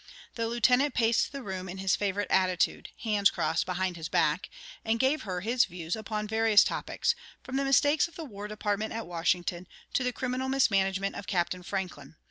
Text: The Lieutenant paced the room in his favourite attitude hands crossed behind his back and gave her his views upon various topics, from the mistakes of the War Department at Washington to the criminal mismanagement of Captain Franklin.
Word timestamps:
The 0.33 0.47
Lieutenant 0.47 0.95
paced 0.95 1.31
the 1.31 1.43
room 1.43 1.69
in 1.69 1.77
his 1.77 1.95
favourite 1.95 2.31
attitude 2.31 2.89
hands 3.03 3.29
crossed 3.29 3.67
behind 3.67 3.97
his 3.97 4.09
back 4.09 4.49
and 4.83 4.99
gave 4.99 5.21
her 5.21 5.41
his 5.41 5.65
views 5.65 5.95
upon 5.95 6.27
various 6.27 6.63
topics, 6.63 7.13
from 7.43 7.55
the 7.55 7.63
mistakes 7.65 8.07
of 8.07 8.15
the 8.15 8.25
War 8.25 8.47
Department 8.47 8.93
at 8.93 9.05
Washington 9.05 9.67
to 9.93 10.03
the 10.03 10.11
criminal 10.11 10.49
mismanagement 10.49 11.15
of 11.15 11.27
Captain 11.27 11.61
Franklin. 11.61 12.15